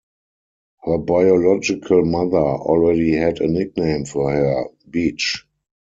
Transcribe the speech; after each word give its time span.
Her 0.81 0.97
biological 0.97 2.03
mother 2.05 2.39
already 2.39 3.13
had 3.15 3.39
a 3.39 3.47
nickname 3.47 4.05
for 4.05 4.33
her, 4.33 4.65
beach. 4.89 5.45